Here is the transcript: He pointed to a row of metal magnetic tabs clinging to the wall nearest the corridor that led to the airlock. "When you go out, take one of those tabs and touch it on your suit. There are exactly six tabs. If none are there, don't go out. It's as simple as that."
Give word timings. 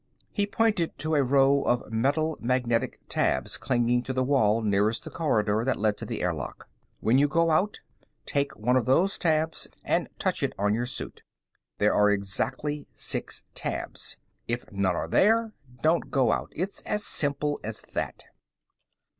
He 0.31 0.47
pointed 0.47 0.97
to 0.97 1.13
a 1.13 1.21
row 1.21 1.61
of 1.61 1.91
metal 1.91 2.35
magnetic 2.41 2.99
tabs 3.07 3.55
clinging 3.55 4.01
to 4.01 4.13
the 4.13 4.23
wall 4.23 4.63
nearest 4.63 5.03
the 5.03 5.11
corridor 5.11 5.63
that 5.63 5.77
led 5.77 5.95
to 5.99 6.07
the 6.07 6.23
airlock. 6.23 6.67
"When 7.01 7.19
you 7.19 7.27
go 7.27 7.51
out, 7.51 7.81
take 8.25 8.57
one 8.57 8.75
of 8.77 8.87
those 8.87 9.19
tabs 9.19 9.67
and 9.83 10.09
touch 10.17 10.41
it 10.41 10.53
on 10.57 10.73
your 10.73 10.87
suit. 10.87 11.21
There 11.77 11.93
are 11.93 12.09
exactly 12.09 12.87
six 12.95 13.43
tabs. 13.53 14.17
If 14.47 14.65
none 14.71 14.95
are 14.95 15.07
there, 15.07 15.53
don't 15.83 16.09
go 16.09 16.31
out. 16.31 16.51
It's 16.55 16.81
as 16.81 17.03
simple 17.05 17.59
as 17.63 17.83
that." 17.93 18.23